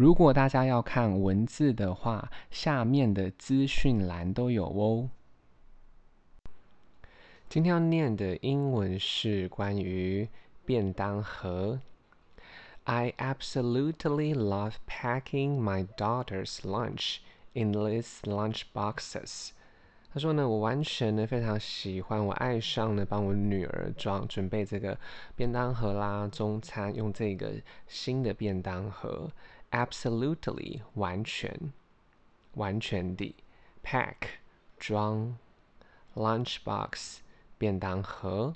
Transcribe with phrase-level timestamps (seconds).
[0.00, 5.10] 如果大家要看文字的话，下面的资讯栏都有哦。
[7.50, 10.26] 今天要念的英文是关于
[10.64, 11.80] 便当盒。
[12.84, 17.18] I absolutely love packing my daughter's lunch
[17.52, 19.50] in these lunch boxes.
[20.14, 24.98] 他说呢，我完全呢非常喜欢，我爱上呢帮我女儿装准备这个
[25.36, 27.52] 便当盒啦，中餐用这个
[27.86, 29.30] 新的便当盒
[29.71, 31.73] ，absolutely 完全
[32.53, 33.35] 完全的
[33.83, 34.39] pack
[34.77, 35.37] 装
[36.15, 37.17] lunch box
[37.57, 38.55] 便当盒，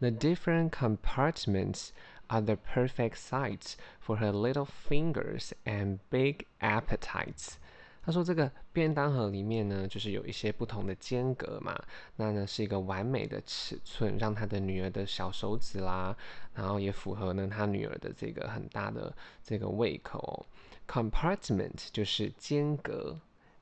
[0.00, 1.90] the different compartments
[2.28, 7.58] are the perfect size for her little fingers and big appetites.
[8.05, 11.81] 他说：“这个便当盒里面呢，就是有一些不同的间隔嘛，
[12.17, 16.13] 那呢是一个完美的尺寸，让他的女儿的小手指啦，
[16.53, 20.45] 然后也符合呢他女儿的这个很大的这个胃口。
[20.85, 23.17] Compartment 就是间隔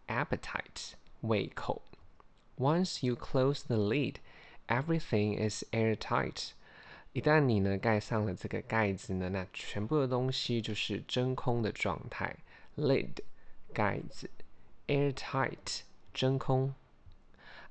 [0.07, 1.83] ，appetite 胃口。
[2.57, 4.15] Once you close the lid,
[4.67, 6.49] everything is airtight。
[7.13, 12.35] 一旦你呢盖上了这个盖子呢，那全部的东西就是真空的状态。
[12.75, 13.19] Lid。”
[13.72, 14.30] 盖子，
[14.86, 15.80] airtight，
[16.12, 16.74] 真空。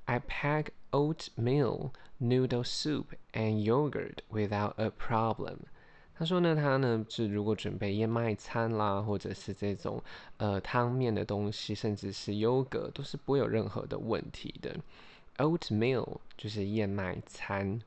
[0.04, 5.58] I pack oatmeal, noodle soup and yogurt without a problem。
[6.18, 10.02] 他说呢，他呢是如果准备燕麦餐啦，或者是这种
[10.38, 14.76] 呃汤面的东西，甚至是优格，都是不会有任何的问题的。
[15.36, 17.82] Oatmeal 就是燕麦餐。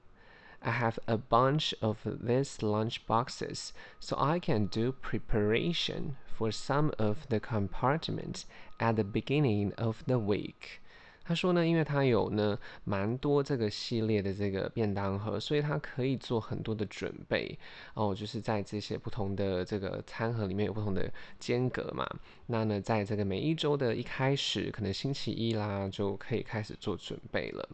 [0.59, 6.90] I have a bunch of these lunch boxes, so I can do preparation for some
[6.98, 8.42] of the compartments
[8.78, 10.80] at the beginning of the week。
[11.26, 17.58] 他说呢，因为他有呢蛮多这个系列的这个便当盒，所以他可以做很多的准备
[17.94, 22.06] 哦，就是在这些不同的这个餐盒里面有不同的间隔嘛。
[22.48, 27.66] 那呢，在这个每一周的一开始，可能星期一啦，就可以开始做准备了。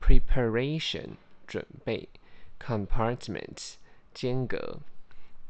[0.00, 1.16] Preparation
[1.48, 2.08] 准备
[2.60, 3.74] ，compartment
[4.12, 4.78] 间隔。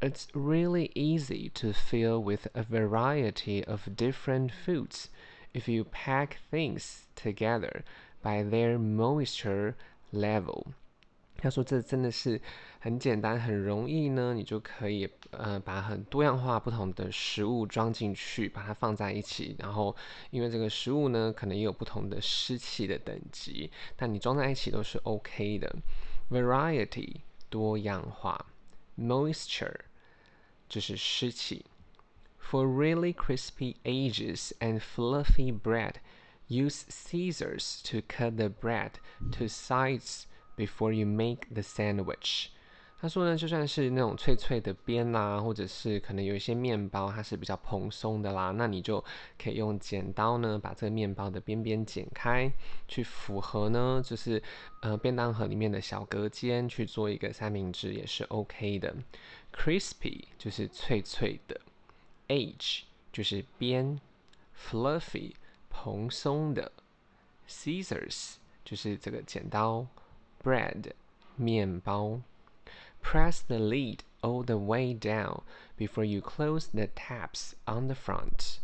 [0.01, 5.09] It's really easy to fill with a variety of different foods
[5.53, 7.83] if you pack things together
[8.21, 9.75] by their moisture
[10.11, 10.65] level。
[11.37, 12.39] 他说这真的是
[12.79, 19.55] 很简单，很容易呢，你就可以呃把很多样化不同的食物装进去，把它放在一起。
[19.59, 19.95] 然后
[20.29, 25.75] 因为这个食物呢，可能也有不同的湿气的等级，但你装在一起都是 OK 的。
[26.29, 27.15] Variety
[27.49, 28.45] 多样化
[28.96, 29.80] ，moisture。
[30.68, 31.66] 就是湿气。
[32.38, 35.96] For really crispy edges and fluffy bread,
[36.48, 38.92] use scissors to cut the bread
[39.32, 40.26] to size
[40.56, 42.50] before you make the sandwich。
[43.05, 48.99] 他说呢，就算是那种脆脆的边啦，或者是可能有一些面包它是比较蓬松的啦，那你就
[49.37, 52.51] 可以用剪刀呢把这个面包的边边剪开，
[52.87, 54.41] 去符合呢就是
[54.81, 58.95] 呃便当盒里面的小隔间去做一个三明治也是 OK 的。
[59.53, 61.61] Crispy 就是脆脆的
[62.29, 62.81] ，edge
[63.13, 63.99] 就是边
[64.57, 65.33] ，fluffy
[65.69, 66.71] 蓬松的
[67.47, 69.85] ，scissors 就是这个剪刀
[70.43, 70.85] ，bread
[71.35, 72.19] 面包。
[73.11, 75.43] Press the lid all the way down
[75.77, 78.57] before you close the tabs on the front。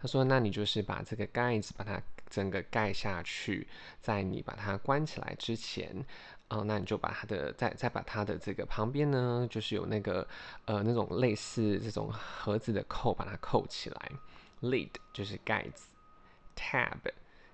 [0.00, 3.68] 他说：“那你就是把这个盖子把它整个盖下去，
[4.00, 6.04] 在你把它关起来之前。”
[6.48, 10.26] 哦，那你就把它的再再把它的这个旁边呢，就是有那个
[10.64, 14.12] 呃那种类似这种盒子的扣，把它扣起来。
[14.62, 15.88] Lid 就是盖子
[16.56, 16.98] ，tab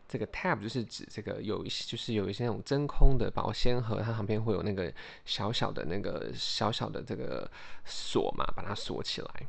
[0.09, 4.93] 这个 tab 就是指这个有一些就是有一些那种真空的保鲜盒，它旁边会有那个
[5.27, 7.49] 小小的那个小小的这个
[7.85, 9.47] 锁嘛，把它锁起来。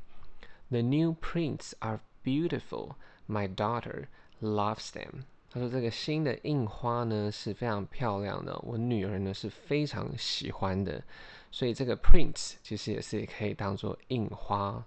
[0.69, 2.95] The new prints are beautiful.
[3.27, 4.07] My daughter
[4.41, 5.23] loves them.
[5.51, 11.03] 他说：“这个新的印花呢是非常漂亮的，我女儿呢是非常喜欢的，
[11.49, 14.85] 所以这个 prints 其实也是可以当做印花。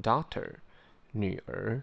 [0.00, 0.54] daughter
[1.10, 1.82] 女儿，